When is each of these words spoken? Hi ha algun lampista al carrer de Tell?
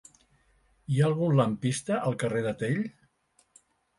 Hi 0.93 1.01
ha 1.01 1.05
algun 1.09 1.35
lampista 1.41 1.99
al 2.11 2.17
carrer 2.23 2.43
de 2.47 2.53
Tell? 2.63 2.83